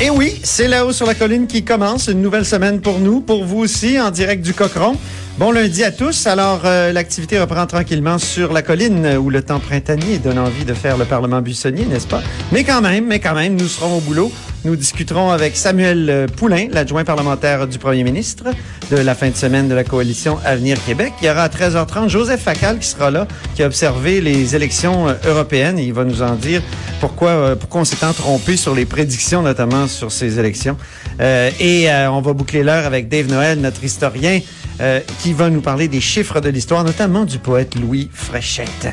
[0.00, 3.44] Et oui, c'est là-haut sur la colline qui commence une nouvelle semaine pour nous, pour
[3.44, 4.96] vous aussi, en direct du Cochon.
[5.38, 6.26] Bon lundi à tous.
[6.26, 10.64] Alors, euh, l'activité reprend tranquillement sur la colline euh, où le temps printanier donne envie
[10.64, 12.22] de faire le Parlement buissonnier, n'est-ce pas?
[12.50, 14.32] Mais quand même, mais quand même, nous serons au boulot.
[14.64, 18.46] Nous discuterons avec Samuel euh, Poulain, l'adjoint parlementaire du premier ministre
[18.90, 21.12] de la fin de semaine de la coalition Avenir Québec.
[21.22, 25.06] Il y aura à 13h30 Joseph Facal qui sera là, qui a observé les élections
[25.24, 25.78] européennes.
[25.78, 26.62] il va nous en dire
[27.00, 30.76] pourquoi, pourquoi on s'est tant trompé sur les prédictions, notamment sur ces élections.
[31.20, 34.40] Euh, et on va boucler l'heure avec Dave Noël, notre historien,
[34.80, 38.88] euh, qui va nous parler des chiffres de l'histoire, notamment du poète Louis Fréchette.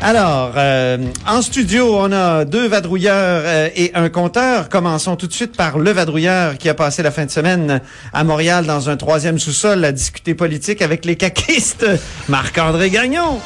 [0.00, 4.68] Alors, euh, en studio, on a deux vadrouilleurs euh, et un compteur.
[4.68, 7.80] Commençons tout de suite par le vadrouilleur qui a passé la fin de semaine
[8.12, 11.86] à Montréal dans un troisième sous-sol à discuter politique avec les caquistes,
[12.28, 13.40] Marc-André Gagnon.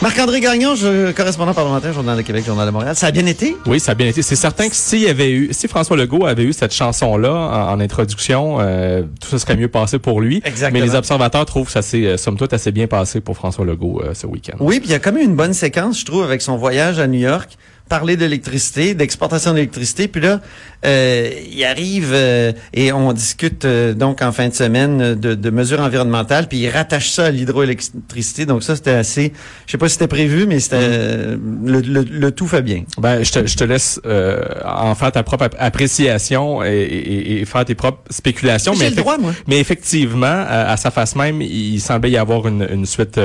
[0.00, 2.94] Marc-André Gagnon, je, correspondant parlementaire, Journal de Québec, Journal de Montréal.
[2.94, 3.56] Ça a bien été?
[3.66, 4.22] Oui, ça a bien été.
[4.22, 7.32] C'est certain que s'il y avait eu, si François Legault avait eu cette chanson-là
[7.72, 10.40] en, introduction, euh, tout ça serait mieux passé pour lui.
[10.44, 10.80] Exactement.
[10.80, 13.64] Mais les observateurs trouvent que ça s'est, euh, somme toute, assez bien passé pour François
[13.64, 14.56] Legault euh, ce week-end.
[14.60, 17.00] Oui, puis il y a quand même une bonne séquence, je trouve, avec son voyage
[17.00, 17.58] à New York
[17.88, 20.08] parler d'électricité, d'exportation d'électricité.
[20.08, 20.40] Puis là,
[20.84, 25.50] euh, il arrive euh, et on discute euh, donc en fin de semaine de, de,
[25.50, 28.46] mesures environnementales, puis il rattache ça à l'hydroélectricité.
[28.46, 29.32] Donc ça, c'était assez...
[29.66, 32.84] Je sais pas si c'était prévu, mais c'était le, le, tout fait bien.
[32.98, 34.00] Ben, je te, je te laisse
[34.64, 38.74] en faire ta propre appréciation et, et, et faire tes propres spéculations.
[38.78, 39.32] Mais, le droit, moi.
[39.48, 43.18] mais effectivement, à, sa face même, il semblait y avoir une, une suite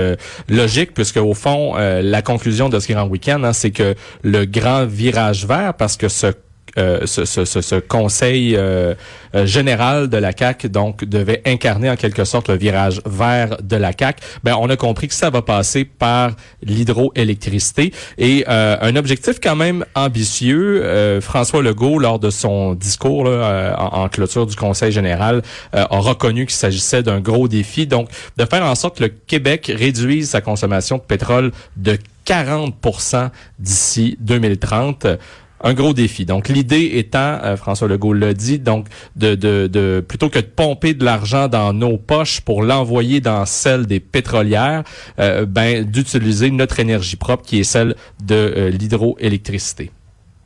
[0.49, 4.85] logique, puisque au fond, la conclusion de ce grand week-end, hein, c'est que le grand
[4.85, 6.33] virage vert parce que ce
[6.79, 8.95] euh, ce, ce, ce, conseil euh,
[9.35, 13.75] euh, général de la CAC donc devait incarner en quelque sorte le virage vert de
[13.75, 14.21] la CAC.
[14.43, 16.31] Ben on a compris que ça va passer par
[16.63, 21.19] l'hydroélectricité et un objectif quand même ambitieux.
[21.21, 25.43] François Legault lors de son discours là, en, en, clôture du conseil général
[25.73, 29.71] a reconnu qu'il s'agissait d'un gros défi donc de faire en sorte que le Québec
[29.75, 33.29] réduise sa consommation de pétrole de 40%
[33.59, 35.07] d'ici 2030
[35.63, 36.25] un gros défi.
[36.25, 41.05] Donc l'idée étant, euh, François Legault l'a dit, donc de, plutôt que de pomper de
[41.05, 44.83] l'argent dans nos poches pour l'envoyer dans celle des pétrolières,
[45.19, 49.91] euh, ben d'utiliser notre énergie propre qui est celle de euh, l'hydroélectricité.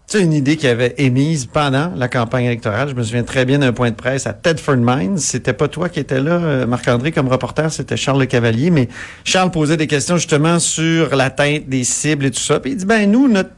[0.10, 2.88] C'est une idée qui avait émise pendant la campagne électorale?
[2.88, 5.18] Je me souviens très bien d'un point de presse à Tedford Mines.
[5.18, 8.70] C'était pas toi qui étais là, euh, Marc-André, comme reporter, c'était Charles Le Cavalier.
[8.70, 8.88] Mais
[9.26, 12.62] Charles posait des questions justement sur l'atteinte des cibles et tout ça.
[12.62, 13.50] Puis il dit, ben nous, notre,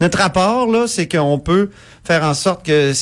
[0.00, 1.70] notre rapport, là, c'est qu'on peut
[2.04, 2.92] faire en sorte que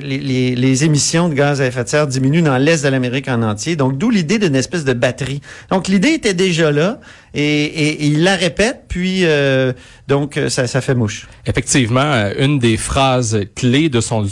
[0.00, 3.76] les, émissions de gaz à effet de serre diminuent dans l'Est de l'Amérique en entier.
[3.76, 5.40] Donc, d'où l'idée d'une espèce de batterie.
[5.70, 7.00] Donc, l'idée était déjà là
[7.34, 9.72] et, il la répète, puis euh,
[10.08, 11.28] donc ça, fait mouche.
[11.46, 14.22] Effectivement, euh, une des phrases clés de son,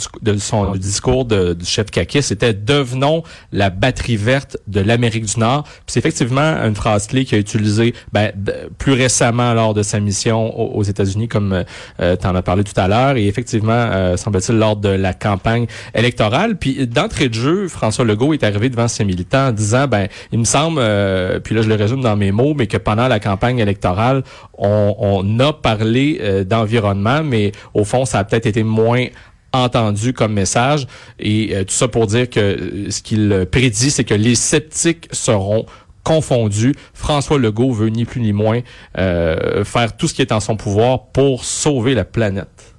[0.75, 5.65] discours de, du chef Kaki, c'était «Devenons la batterie verte de l'Amérique du Nord».
[5.87, 8.31] C'est effectivement une phrase clé qu'il a utilisée ben,
[8.77, 12.79] plus récemment lors de sa mission aux, États-Unis, comme euh, tu en as parlé tout
[12.79, 16.57] à l'heure, et effectivement euh, semble-t-il, lors de la campagne électorale.
[16.57, 20.39] Puis d'entrée de jeu, François Legault est arrivé devant ses militants en disant, ben, il
[20.39, 23.19] me semble, euh, puis là je le résume dans mes mots, mais que pendant la
[23.19, 24.23] campagne électorale,
[24.57, 29.05] on, on a parlé euh, d'environnement, mais au fond, ça a peut-être été moins
[29.51, 30.85] entendu comme message
[31.17, 35.65] et tout ça pour dire que ce qu'il prédit c'est que les sceptiques seront
[36.03, 36.73] confondus.
[36.93, 38.61] François Legault veut ni plus ni moins
[38.95, 42.75] faire tout ce qui est en son pouvoir pour sauver la planète.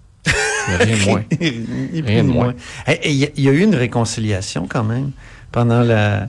[0.79, 1.25] Rien de moins.
[2.07, 2.55] Rien de moins.
[3.05, 5.11] Il y, a eu une réconciliation quand même
[5.53, 6.29] pendant la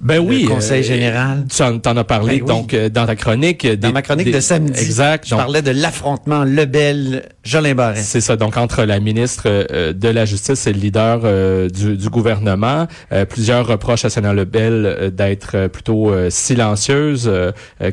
[0.00, 1.46] ben oui, le Conseil euh, général.
[1.48, 3.66] Tu en, as parlé ben donc euh, dans ta chronique.
[3.66, 4.78] Dans ma chronique de samedi.
[4.80, 5.26] Exact.
[5.26, 8.04] Je parlais de l'affrontement Lebel-Jolin Barrette.
[8.04, 8.36] C'est ça.
[8.36, 12.86] Donc entre la ministre euh, de la Justice et le leader du, du, gouvernement,
[13.28, 17.30] plusieurs reproches à Sénat Lebel d'être plutôt silencieuse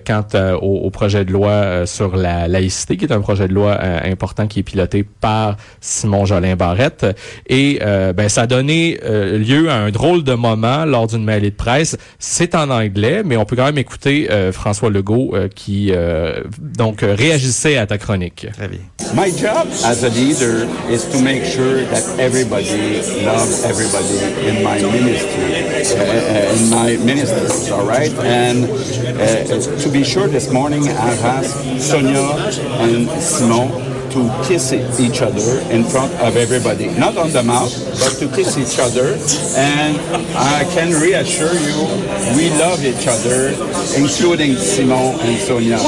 [0.05, 0.25] quant
[0.61, 4.47] au, au, projet de loi sur la laïcité, qui est un projet de loi important
[4.47, 7.05] qui est piloté par Simon Jolin Barrette.
[7.47, 11.55] Et ben ça a donné lieu à un drôle de moment lors d'une mêlée de
[11.55, 15.91] presse C'est en anglais, mais on peut quand même écouter euh, François Legault euh, qui
[15.91, 18.47] euh, donc euh, réagissait à ta chronique.
[18.53, 18.79] Très bien.
[19.13, 24.17] My job as a leader is to make sure that everybody loves everybody
[24.47, 28.11] in my ministry, uh, uh, in my ministries, all right?
[28.23, 35.21] And uh, to be sure, this morning I've asked Sonia and Simon to kiss each
[35.21, 36.87] other in front of everybody.
[36.99, 39.17] Not on the mouth, but to kiss each other.
[39.57, 39.97] And
[40.37, 41.87] I can reassure you,
[42.37, 43.53] we love each other,
[43.97, 45.79] including Simon and Sonia.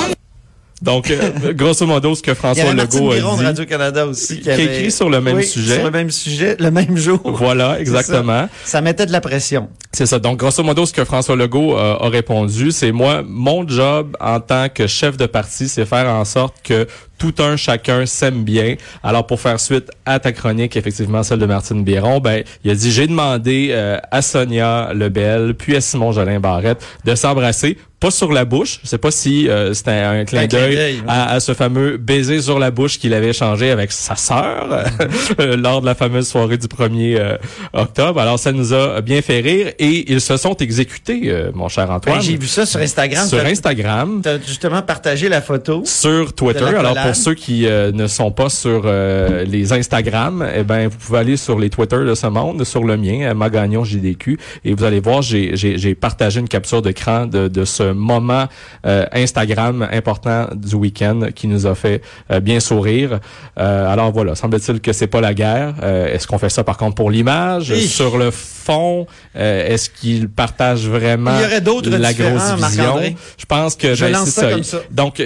[0.82, 3.46] Donc, euh, grosso modo, ce que Il y François avait Martine Legault a de dit.
[3.46, 4.66] Radio-Canada aussi qui, qui a avait...
[4.66, 5.76] écrit sur le même Oui, sujet.
[5.76, 7.20] Sur le même sujet, le même jour.
[7.24, 8.00] Voilà, C'est ça.
[8.00, 8.50] exactement.
[8.66, 9.70] Ça mettait de la pression.
[9.94, 10.20] C'est ça.
[10.20, 14.40] Donc, grosso modo, ce que François Legault euh, a répondu, c'est moi, mon job en
[14.42, 16.86] tant que chef de parti, c'est faire en sorte que
[17.18, 18.76] tout un chacun s'aime bien.
[19.04, 22.76] Alors, pour faire suite à ta chronique, effectivement, celle de Martine Biron, ben, il a
[22.76, 28.12] dit, j'ai demandé euh, à Sonia Lebel, puis à Simon Jolin Barrette de s'embrasser, pas
[28.12, 28.80] sur la bouche.
[28.84, 31.98] Je sais pas si euh, c'était un clin Un clin d'œil à, à ce fameux
[31.98, 34.68] baiser sur la bouche qu'il avait échangé avec sa sœur
[35.40, 37.38] euh, lors de la fameuse soirée du 1er euh,
[37.74, 38.20] octobre.
[38.20, 41.90] Alors, ça nous a bien fait rire et ils se sont exécutés, euh, mon cher
[41.90, 42.18] Antoine.
[42.18, 43.28] Ben, J'ai vu ça sur Instagram.
[43.28, 44.22] sur Instagram.
[44.22, 45.82] T'as justement partagé la photo.
[45.86, 46.64] Sur Twitter.
[46.64, 46.96] Alors.
[47.06, 51.20] Pour ceux qui euh, ne sont pas sur euh, les Instagram, eh ben vous pouvez
[51.20, 54.84] aller sur les Twitter de ce monde, sur le mien, euh, Magagnon JDQ, et vous
[54.84, 58.46] allez voir, j'ai j'ai j'ai partagé une capture d'écran de de ce moment
[58.86, 63.20] euh, Instagram important du week-end qui nous a fait euh, bien sourire.
[63.60, 65.76] Euh, alors voilà, semble-t-il que c'est pas la guerre.
[65.84, 70.30] Euh, Est-ce qu'on fait ça par contre pour l'image, sur le fond euh, Est-ce qu'ils
[70.30, 73.16] partagent vraiment Il y aurait d'autres la grosse Marc-André.
[73.38, 74.80] Je pense que Je ben, lance ça comme ça.
[74.92, 75.22] donc,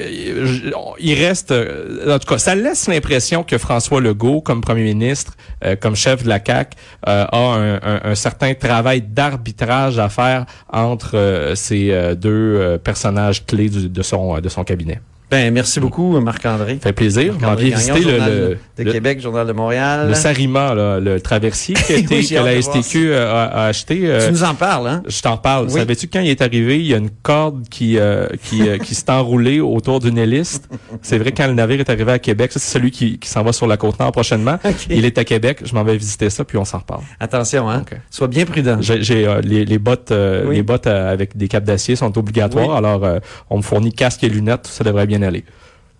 [0.99, 5.33] il reste, euh, en tout cas, ça laisse l'impression que François Legault, comme premier ministre,
[5.63, 6.75] euh, comme chef de la CAC,
[7.07, 7.79] euh, a un,
[8.11, 14.01] un- certain travail d'arbitrage à faire entre euh, ces euh, deux euh, personnages clés de
[14.03, 14.99] son de son cabinet.
[15.31, 16.75] Ben, merci beaucoup, Marc-André.
[16.81, 17.33] Ça fait plaisir.
[17.33, 20.07] Vous Marc-André m'aviez Gagnon, visité le, le, de Québec, Journal de Montréal.
[20.07, 24.01] le Sarima, là, le traversier qui Oui, que la STQ a, a acheté.
[24.05, 25.03] euh, Tu nous en parles, hein?
[25.07, 25.65] Je t'en parle.
[25.67, 25.73] Oui.
[25.73, 28.79] Savais-tu que quand il est arrivé, il y a une corde qui euh, qui euh,
[28.79, 30.61] qui s'est enroulée autour d'une hélice?
[31.03, 33.43] C'est vrai quand le navire est arrivé à Québec, ça c'est celui qui, qui s'en
[33.43, 34.57] va sur la côte nord prochainement.
[34.89, 35.59] Il est à Québec.
[35.63, 37.01] Je m'en vais visiter ça puis on s'en reparle.
[37.19, 37.83] Attention, hein?
[38.09, 38.77] Sois bien prudent.
[38.81, 40.55] J'ai j'ai, euh, les, les bottes euh, Oui.
[40.55, 42.75] les bottes euh, avec des capes d'acier sont obligatoires.
[42.75, 43.19] Alors euh,
[43.51, 45.43] on me fournit casque et lunettes, ça devrait bien aller.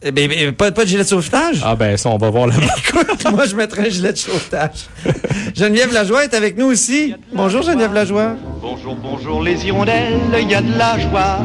[0.02, 1.62] Eh ben, ben, pas, pas de gilet de sauvetage?
[1.62, 2.54] Ah ben ça on va voir là.
[2.78, 4.88] Écoute, moi, je mettrais un gilet de sauvetage.
[5.54, 7.14] Geneviève Lajoie est avec nous aussi.
[7.34, 8.36] Bonjour, Geneviève Lajoie.
[8.62, 11.40] Bonjour, bonjour les hirondelles, il y a de la joie.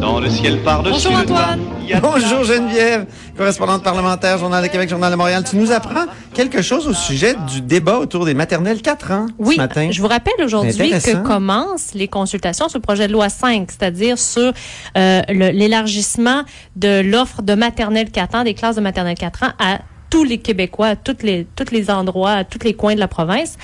[0.00, 1.60] Dans le ciel par-dessus Bonjour, le toit, Antoine.
[1.82, 3.04] il y a de la Bonjour Geneviève,
[3.36, 5.44] correspondante parlementaire, Journal de Québec, Journal de Montréal.
[5.48, 9.56] Tu nous apprends quelque chose au sujet du débat autour des maternelles 4 ans Oui,
[9.56, 9.88] ce matin.
[9.90, 14.18] je vous rappelle aujourd'hui que commencent les consultations sur le projet de loi 5, c'est-à-dire
[14.18, 14.52] sur
[14.96, 16.42] euh, l'élargissement
[16.76, 19.80] de l'offre de maternelle 4 ans, des classes de maternelle 4 ans à
[20.10, 23.08] tous les Québécois, à tous les, tous les endroits, à tous les coins de la
[23.08, 23.56] province.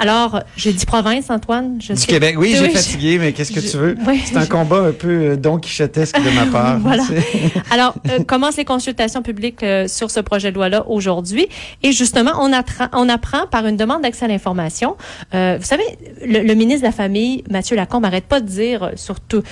[0.00, 1.78] Alors, j'ai dit province, Antoine.
[1.80, 3.96] Je Du sais- Québec, oui, j'ai fatigué, mais qu'est-ce que je- tu veux?
[4.08, 6.78] oui, C'est un je- combat un peu euh, don quichotesque de ma part.
[6.80, 7.04] Voilà.
[7.70, 11.48] Alors, euh, commencent les consultations publiques euh, sur ce projet de loi-là aujourd'hui.
[11.82, 14.96] Et justement, on, apprend par une demande d'accès à l'information.
[15.34, 15.84] Euh, vous savez,
[16.26, 19.42] le, le ministre de la Famille, Mathieu Lacombe, arrête pas de dire, surtout,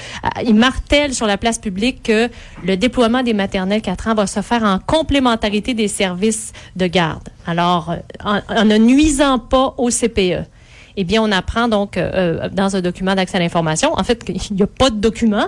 [0.44, 2.28] il martèle sur la place publique que
[2.64, 7.28] le déploiement des maternelles 4 ans va se faire en complémentarité des services de garde.
[7.48, 10.44] Alors, euh, en, ne nuisant pas au CPE.
[10.98, 12.10] Eh bien, on apprend donc euh,
[12.44, 15.46] euh, dans un document d'accès à l'information, en fait, qu'il n'y a pas de document,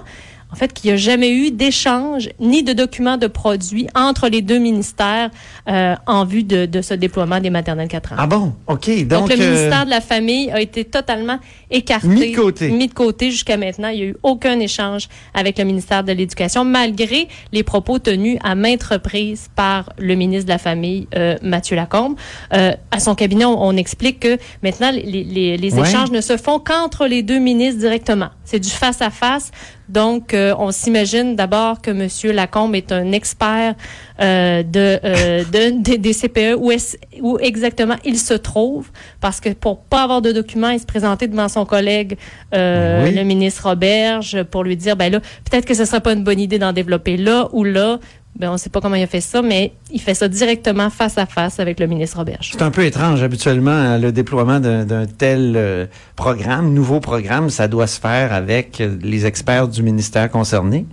[0.52, 4.42] en fait, qu'il n'y a jamais eu d'échange ni de documents de produits entre les
[4.42, 5.30] deux ministères
[5.68, 8.16] euh, en vue de, de ce déploiement des maternelles 4 ans.
[8.18, 8.52] Ah bon?
[8.66, 8.88] OK.
[9.06, 11.38] Donc, donc, le euh, ministère de la Famille a été totalement
[11.70, 12.06] écarté.
[12.08, 12.70] Mis de côté.
[12.70, 13.88] Mis de côté jusqu'à maintenant.
[13.88, 18.38] Il n'y a eu aucun échange avec le ministère de l'Éducation, malgré les propos tenus
[18.42, 22.16] à maintes reprises par le ministre de la Famille, euh, Mathieu Lacombe.
[22.54, 25.88] Euh, à son cabinet, on, on explique que maintenant, les, les, les Ouais.
[25.88, 28.28] échanges ne se font qu'entre les deux ministres directement.
[28.44, 29.52] C'est du face-à-face.
[29.90, 33.74] Donc, euh, on s'imagine d'abord que Monsieur Lacombe est un expert
[34.20, 38.88] euh, de, euh, de- des- des CPE, où, est où exactement il se trouve,
[39.20, 42.16] parce que pour pas avoir de documents, il se présentait devant son collègue,
[42.54, 43.14] euh, Oui.
[43.14, 45.20] le ministre Roberge, pour lui dire, ben là,
[45.50, 47.98] peut-être que ce serait pas une bonne idée d'en développer là ou là.
[48.38, 51.18] Ben, on sait pas comment il a fait ça, mais il fait ça directement face
[51.18, 52.50] à face avec le ministre Roberge.
[52.52, 53.22] C'est un peu étrange.
[53.22, 58.32] Habituellement, hein, le déploiement d'un d'un tel euh, programme, nouveau programme, ça doit se faire
[58.32, 60.86] avec euh, les experts du ministère concerné.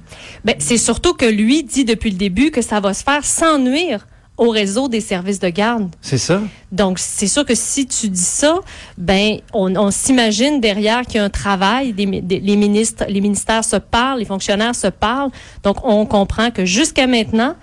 [0.43, 3.59] Ben, c'est surtout que lui dit depuis le début que ça va se faire sans
[3.59, 5.89] nuire au réseau des services de garde.
[6.01, 6.41] C'est ça.
[6.71, 8.55] Donc, c'est sûr que si tu dis ça,
[8.97, 13.21] ben, on, on s'imagine derrière qu'il y a un travail, des, des- les ministres, les
[13.21, 15.31] ministères se parlent, les fonctionnaires se parlent.
[15.63, 17.55] Donc, on comprend que jusqu'à maintenant,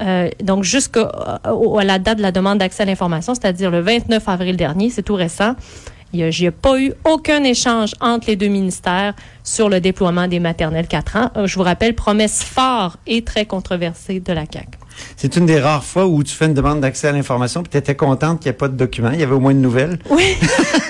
[0.00, 1.12] euh, donc jusqu'à
[1.82, 5.14] la date de la demande d'accès à l'information, c'est-à-dire le 29 avril dernier, c'est tout
[5.14, 5.54] récent,
[6.12, 9.14] il n'y a, pas eu aucun échange entre les deux ministères
[9.44, 11.30] sur le déploiement des maternelles 4 ans.
[11.36, 14.78] Euh, Je vous rappelle, promesse forte et très controversée de la CAQ.
[15.16, 17.78] C'est une des rares fois où tu fais une demande d'accès à l'information puis tu
[17.78, 19.10] étais contente qu'il n'y ait pas de document.
[19.12, 19.98] Il y avait au moins une nouvelle.
[20.10, 20.22] Oui,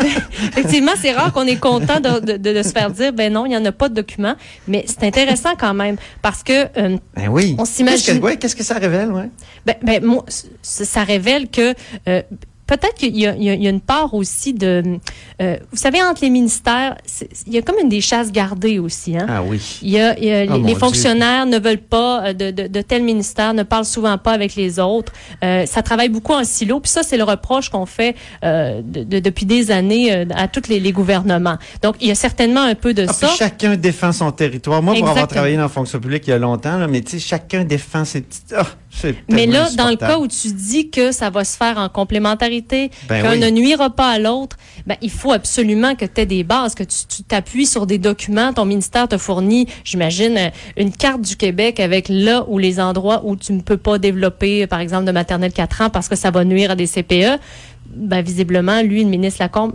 [0.48, 3.46] effectivement, c'est rare qu'on est content de, de- de- de se faire dire, ben non,
[3.46, 4.34] il n'y en a pas de document,
[4.66, 7.54] mais c'est intéressant quand même parce que euh, Ben oui.
[7.58, 9.30] On s'imagine- Qu'est-ce que, ouais, qu'est-ce que ça révèle, ouais?
[9.66, 10.24] ben, ben, moi,
[10.62, 11.74] ça révèle que
[12.08, 12.22] euh,
[12.66, 14.82] peut-être qu'il y, a- y y une part aussi de,
[15.40, 16.96] euh, vous savez, entre les ministères,
[17.46, 19.26] il y a comme une des chasses gardées aussi, hein.
[19.28, 19.60] Ah oui.
[19.82, 20.74] Il y a, il y a- Oh, les, Dieu.
[20.76, 24.54] fonctionnaires ne veulent pas euh, de, de, de tel ministère, ne parlent souvent pas avec
[24.54, 25.12] les autres.
[25.44, 26.80] Euh, ça travaille beaucoup en silo.
[26.80, 28.14] Puis ça, c'est le reproche qu'on fait
[28.44, 31.56] euh, de- de- depuis des années à tous les, les gouvernements.
[31.82, 33.26] Donc, il y a certainement un peu de Ah, ça.
[33.28, 34.82] puis chacun défend son territoire.
[34.82, 37.12] Moi, pour avoir travaillé dans la fonction publique il y a longtemps, là, mais tu
[37.12, 38.54] sais, chacun défend ses petites.
[38.90, 41.88] C'est Mais là, dans le cas où tu dis que ça va se faire en
[41.88, 42.61] complémentarité,
[43.08, 43.40] Ben qu'un oui.
[43.40, 46.84] ne nuira pas à l'autre, ben, il faut absolument que tu aies des bases, que
[46.84, 48.52] tu t'appuies sur des documents.
[48.52, 53.22] Ton ministère te fournit, j'imagine, euh, une carte du Québec avec là où les endroits
[53.24, 56.30] où tu ne peux pas développer, par exemple, de maternelle 4 ans parce que ça
[56.30, 57.38] va nuire à des CPE.
[57.94, 59.74] Ben, visiblement, lui, le ministre Lacombe,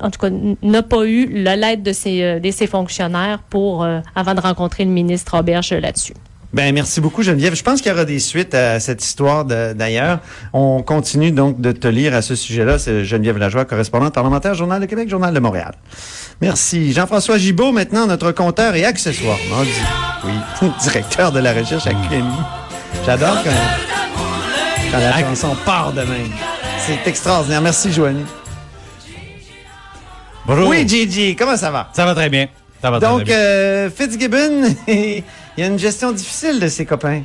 [0.00, 3.84] en tout cas, n'a pas eu la lettre de ses, euh, de ses fonctionnaires pour,
[3.84, 6.14] euh, avant de rencontrer le ministre Auberge là-dessus.
[6.54, 7.56] Ben, merci beaucoup, Geneviève.
[7.56, 10.20] Je pense qu'il y aura des suites à cette histoire d'ailleurs.
[10.52, 12.78] On continue donc de te lire à ce sujet-là.
[12.78, 15.74] C'est Geneviève Lajoie, correspondante parlementaire, Journal de Québec, Journal de Montréal.
[16.40, 16.92] Merci.
[16.92, 20.28] Jean-François Gibault, maintenant, notre compteur et accessoirement, dit-
[20.62, 22.22] oui, directeur de la recherche à QMI.
[23.04, 23.50] J'adore quand,
[24.92, 26.30] quand la chanson part de même.
[26.86, 27.62] C'est extraordinaire.
[27.62, 28.24] Merci, Joanie.
[30.46, 30.68] Bonjour.
[30.68, 31.88] Oui, Gigi, comment ça va?
[31.94, 32.46] Ça va très bien.
[32.80, 33.34] Ça va très, Donc, bien.
[33.34, 34.74] euh, Fitzgibbon,
[35.56, 37.22] il y a une gestion difficile de ses copains.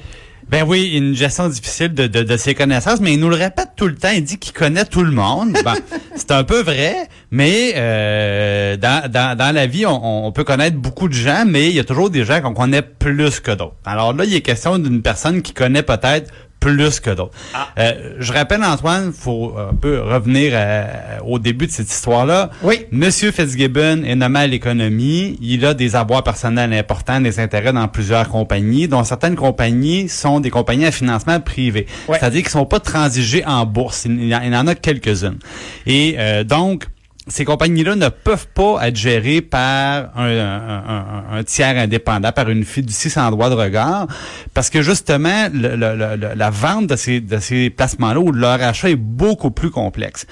[0.50, 3.69] Ben oui, une gestion difficile de, de, de ses connaissances, mais il nous le répète
[3.75, 4.09] tout le temps.
[4.09, 5.55] Il dit qu'il connaît tout le monde.
[5.63, 5.75] Ben,
[6.15, 10.77] c'est un peu vrai, mais euh, dans, dans, dans la vie, on, on peut connaître
[10.77, 13.75] beaucoup de gens, mais il y a toujours des gens qu'on connaît plus que d'autres.
[13.86, 17.32] Alors là, il est question d'une personne qui connaît peut-être plus que d'autres.
[17.78, 20.86] Euh, je rappelle, Antoine, faut un peu revenir euh,
[21.25, 22.50] au début de cette histoire-là.
[22.63, 22.86] Oui.
[22.92, 25.38] Monsieur Fitzgibbon est nommé à l'économie.
[25.42, 30.39] Il a des avoirs personnels importants, des intérêts dans plusieurs compagnies, dont certaines compagnies sont
[30.39, 31.88] des compagnies à financement privé.
[32.08, 32.18] Ouais.
[32.20, 34.06] C'est-à-dire qu'ils sont pas transigés en bourse.
[34.06, 35.39] Il y en a quelques-unes.
[35.86, 36.86] Et euh, donc,
[37.29, 43.31] ces compagnies-là ne peuvent pas être gérées par un, tiers indépendant, par une fiducie sans
[43.31, 44.07] droit de regard,
[44.53, 49.51] parce que justement, la vente de ces, de ces placements-là ou leur achat est beaucoup
[49.51, 50.25] plus complexe.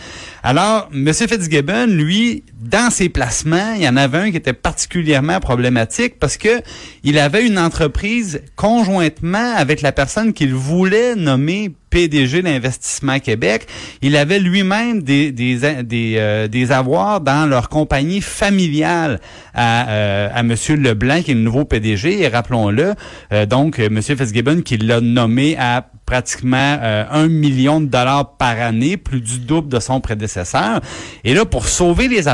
[0.43, 1.13] Alors, M.
[1.13, 6.37] Fitzgibbon, lui, dans ses placements, il y en avait un qui était particulièrement problématique parce
[6.37, 6.61] que
[7.03, 13.67] il avait une entreprise conjointement avec la personne qu'il voulait nommer PDG d'Investissement Québec.
[14.01, 19.19] Il avait lui-même des, des, des, euh, des avoirs dans leur compagnie familiale
[19.53, 20.55] à, euh, à M.
[20.81, 22.21] Leblanc, qui est le nouveau PDG.
[22.21, 22.93] Et rappelons-le,
[23.31, 24.01] euh, donc, euh, M.
[24.01, 29.39] Fitzgibbon, qui l'a nommé à pratiquement euh, un million de dollars par année, plus du
[29.39, 30.79] double de son prédécesseur.
[31.23, 32.27] Et là, pour sauver les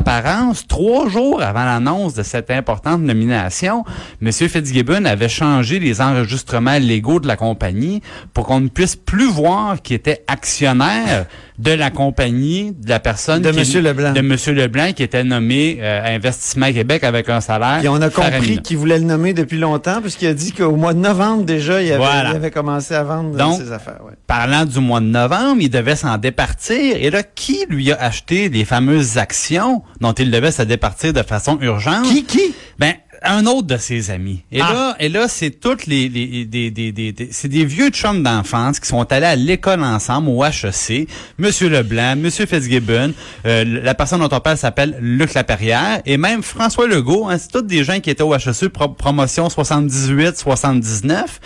[0.67, 3.83] trois jours avant l'annonce de cette importante nomination,
[4.21, 4.31] M.
[4.31, 8.01] Fitzgibbon avait changé les enregistrements légaux de la compagnie
[8.33, 11.25] pour qu'on ne puisse plus voir qui était actionnaire
[11.63, 14.11] de la compagnie, de la personne De qui- Monsieur Leblanc.
[14.11, 14.35] de M.
[14.55, 17.79] Leblanc, qui était nommé euh, à Investissement Québec avec un salaire.
[17.83, 20.93] Et on a compris qu'il voulait le nommer depuis longtemps, puisqu'il a dit qu'au mois
[20.93, 22.31] de novembre, déjà, il avait, Voilà.
[22.31, 23.99] il avait commencé à vendre Donc, ses affaires.
[24.05, 24.13] ouais.
[24.27, 26.97] Parlant du mois de novembre, il devait s'en départir.
[26.97, 31.23] Et là, qui lui a acheté les fameuses actions dont il devait se départir de
[31.23, 32.03] façon urgente?
[32.03, 32.23] Qui?
[32.25, 32.53] Qui?
[32.77, 32.93] Ben,
[33.23, 34.41] un autre de ses amis.
[34.51, 34.73] Et Ah.
[34.73, 38.21] là, et là, c'est toutes les, les des, des, des, des- c'est des vieux chums
[38.23, 41.07] d'enfance qui sont allés à l'école ensemble au HEC.
[41.37, 43.13] Monsieur Leblanc, Monsieur Fitzgibbon,
[43.45, 47.27] euh, la personne dont on parle s'appelle Luc Laperrière et même François Legault.
[47.29, 51.39] Hein, c'est tous des gens qui étaient au HEC pro- promotion 78, 79.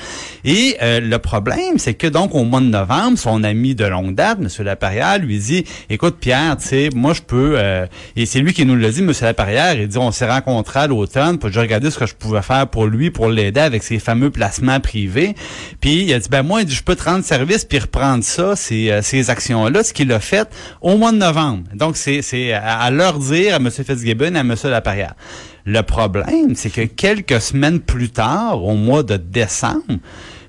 [0.45, 4.15] Et euh, le problème, c'est que donc au mois de novembre, son ami de longue
[4.15, 8.39] date, Monsieur Laperrière, lui dit, écoute Pierre, tu sais, moi je peux, euh, et c'est
[8.39, 11.51] lui qui nous l'a dit, Monsieur Laperrière, il dit, on s'est rencontrés à l'automne, puis
[11.51, 14.79] j'ai regardé ce que je pouvais faire pour lui, pour l'aider avec ses fameux placements
[14.79, 15.35] privés.
[15.81, 18.89] Puis il a dit, ben moi, je peux te rendre service puis reprendre ça, ces,
[18.89, 20.49] euh, ces actions-là, ce qu'il a fait
[20.81, 21.63] au mois de novembre.
[21.73, 25.13] Donc c'est à, leur dire, à Monsieur Fitzgibbon, à Monsieur Laperrière.
[25.65, 29.97] Le problème, c'est que quelques semaines plus tard, au mois de décembre,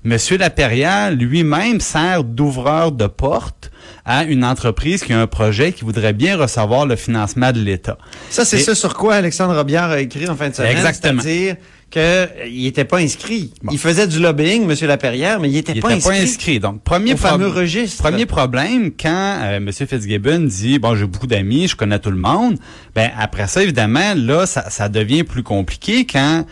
[0.05, 3.73] Monsieur Laperrière lui-même sert d'ouvreur de porte
[4.09, 7.99] à une entreprise qui a un projet qui voudrait bien recevoir le financement de l'État.
[8.31, 10.75] Ça, c'est ce sur quoi Alexandre Robillard a écrit en fin de semaine.
[10.75, 11.21] Exactement.
[11.21, 11.57] C'est-à-dire
[11.91, 13.53] qu'il n'était pas inscrit.
[13.71, 14.89] Il faisait du lobbying, M.
[14.89, 16.59] Laperrière, mais il n'était Il pas, pas inscrit.
[16.59, 18.03] Donc, premier, au fameux registre.
[18.03, 19.71] premier problème, quand euh, M.
[19.71, 22.59] Fitzgibbon dit, bon, j'ai beaucoup d'amis, je connais tout le monde,
[22.95, 26.47] ben après ça, évidemment, là, ça, ça devient plus compliqué quand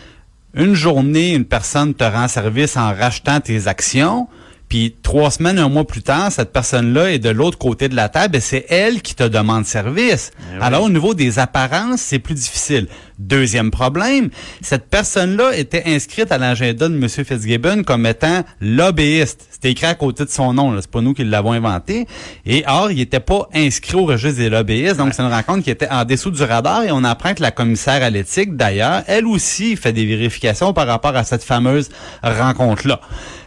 [0.53, 4.29] une journée, une personne te rend service en rachetant tes actions,
[4.69, 8.09] puis trois semaines, un mois plus tard, cette personne-là est de l'autre côté de la
[8.09, 10.33] table et c'est elle qui te demande service.
[10.61, 12.89] Alors, au niveau des apparences, c'est plus difficile.
[13.19, 14.29] Deuxième problème,
[14.61, 17.09] cette personne-là était inscrite à l'agenda de M.
[17.09, 19.47] Fitzgibbon comme étant lobbyiste.
[19.51, 22.07] C'était écrit à côté de son nom, c'est pas nous qui l'avons inventé.
[22.45, 25.71] Et or, il n'était pas inscrit au registre des lobbyistes, donc c'est une rencontre qui
[25.71, 29.27] était en dessous du radar et on apprend que la commissaire à l'éthique, d'ailleurs, elle
[29.27, 31.89] aussi fait des vérifications par rapport à cette fameuse
[32.23, 33.01] rencontre-là.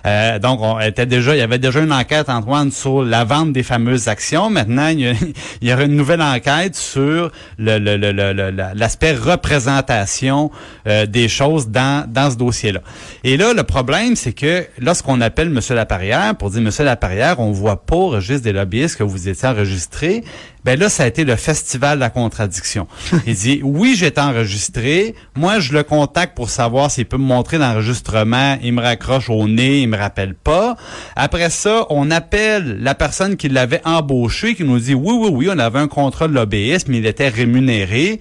[0.06, 3.52] Euh, donc, on était déjà, il y avait déjà une enquête, Antoine, sur la vente
[3.52, 4.50] des fameuses actions.
[4.50, 5.14] Maintenant, il y, a,
[5.62, 8.52] il y aura une nouvelle enquête sur le- le- le- le- le-
[9.60, 10.52] représentation
[10.88, 12.82] euh, des choses dans, dans ce dossier-là.
[13.24, 15.60] Et là, le problème, c'est que lorsqu'on appelle M.
[15.76, 19.48] Laparrière pour dire, Monsieur Laparrière, on voit pas au registre des lobbyistes que vous étiez
[19.48, 20.24] enregistré,
[20.66, 22.88] ben là, ça a été le festival de la contradiction.
[23.28, 25.16] Il dit, oui, j'étais enregistré.
[25.36, 28.58] Moi, je le contacte pour savoir s'il peut me montrer l'enregistrement.
[28.62, 30.76] Il me raccroche au nez, il me rappelle pas.
[31.16, 35.50] Après ça, on appelle la personne qui l'avait embauché, qui nous dit, oui, oui, oui,
[35.52, 38.20] on avait un contrat de lobbyisme, mais il était rémunéré.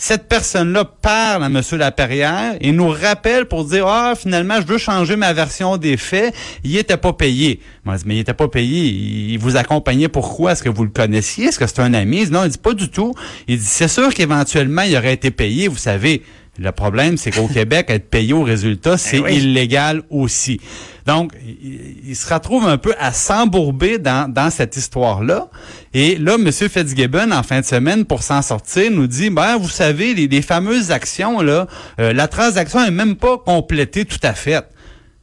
[0.00, 1.60] Cette personne-là parle à M.
[1.72, 6.32] Laperrière et nous rappelle pour dire Ah, finalement, je veux changer ma version des faits.
[6.62, 7.58] Il était pas payé.
[7.84, 8.84] Moi, je dis, mais il était pas payé.
[9.32, 10.52] Il vous accompagnait pourquoi?
[10.52, 11.46] Est-ce que vous le connaissiez?
[11.46, 12.24] Est-ce que c'est un ami?
[12.30, 13.12] Non, il dit pas du tout.
[13.48, 15.66] Il dit c'est sûr qu'éventuellement, il aurait été payé.
[15.66, 16.22] Vous savez,
[16.58, 19.36] le problème, c'est qu'au Québec, être payé au résultat, c'est oui.
[19.36, 20.60] illégal aussi.
[21.06, 25.48] Donc, il, il se retrouve un peu à s'embourber dans, dans cette histoire-là.
[25.94, 26.50] Et là, M.
[26.50, 30.42] Fitzgibbon, en fin de semaine, pour s'en sortir, nous dit, ben, vous savez, les, les
[30.42, 31.66] fameuses actions, là,
[32.00, 34.64] euh, la transaction est même pas complétée tout à fait.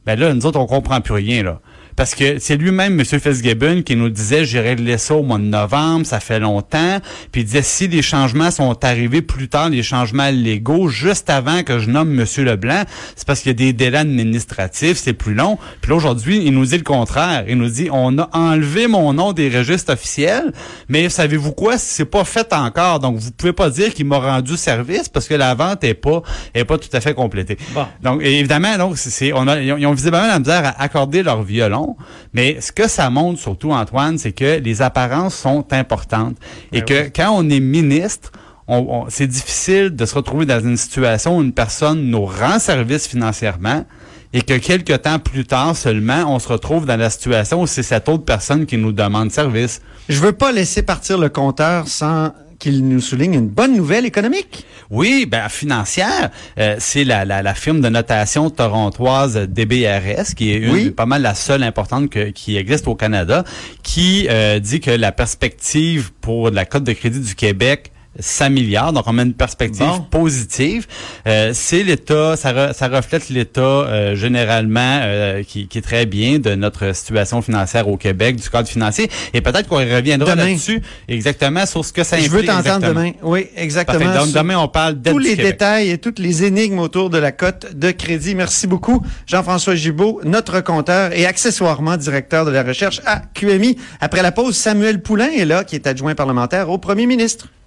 [0.06, 1.60] Ben là, nous autres, on comprend plus rien, là.
[1.96, 3.04] Parce que c'est lui-même, M.
[3.04, 6.98] Fitzgibbon, qui nous disait, j'ai réglé ça au mois de novembre, ça fait longtemps.
[7.32, 11.62] Puis il disait, si les changements sont arrivés plus tard, les changements légaux, juste avant
[11.62, 12.26] que je nomme M.
[12.44, 12.82] Leblanc,
[13.16, 15.58] c'est parce qu'il y a des délais administratifs, c'est plus long.
[15.80, 17.44] Puis là, aujourd'hui, il nous dit le contraire.
[17.48, 20.52] Il nous dit, on a enlevé mon nom des registres officiels,
[20.88, 21.78] mais savez-vous quoi?
[21.78, 23.00] C'est pas fait encore.
[23.00, 26.22] Donc, vous pouvez pas dire qu'il m'a rendu service parce que la vente est pas,
[26.54, 27.56] est pas tout à fait complétée.
[27.74, 27.86] Bon.
[28.02, 31.22] Donc, évidemment, donc, c'est- on a, ils ont- ils ont visiblement la misère à accorder
[31.22, 31.85] leur violon.
[32.32, 36.36] Mais ce que ça montre surtout, Antoine, c'est que les apparences sont importantes.
[36.72, 38.32] Et que quand on est ministre,
[38.68, 42.58] on- on- c'est difficile de se retrouver dans une situation où une personne nous rend
[42.58, 43.84] service financièrement
[44.32, 47.84] et que quelques temps plus tard seulement, on se retrouve dans la situation où c'est
[47.84, 49.80] cette autre personne qui nous demande service.
[50.08, 54.64] Je veux pas laisser partir le compteur sans qu'il nous souligne une bonne nouvelle économique.
[54.90, 60.58] Oui, ben financière, euh, c'est la, la, la firme de notation torontoise DBRS, qui est
[60.58, 60.90] une, Oui.
[60.90, 63.44] pas mal la seule importante que- qui existe au Canada,
[63.82, 68.92] qui euh, dit que la perspective pour la cote de crédit du Québec 100 milliards,
[68.92, 70.00] donc on met une perspective Bon.
[70.10, 70.86] positive.
[71.26, 76.06] Euh, c'est l'État, ça, re- ça reflète l'État euh, généralement euh, qui, qui est très
[76.06, 79.10] bien de notre situation financière au Québec, du cadre financier.
[79.34, 83.12] Et peut-être qu'on reviendra là-dessus exactement sur ce que ça Je veux implique t'entendre demain.
[83.22, 83.98] Oui, exactement.
[83.98, 84.18] Parfait.
[84.18, 85.46] Donc demain, on parle tous les Québec.
[85.46, 88.34] détails et toutes les énigmes autour de la cote de crédit.
[88.34, 93.76] Merci beaucoup, Jean-François Gibault, notre compteur et accessoirement directeur de la recherche à QMI.
[94.00, 97.48] Après la pause, Samuel Poulain est là, qui est adjoint parlementaire au premier ministre.